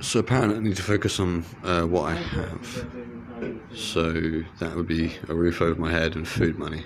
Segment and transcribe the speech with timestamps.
[0.00, 2.86] So apparently I need to focus on uh, what I have.
[3.74, 4.12] So
[4.58, 6.84] that would be a roof over my head and food money.